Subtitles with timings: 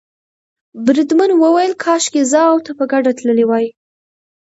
[0.85, 3.65] بریدمن وویل کاشکې زه او ته په ګډه تللي وای.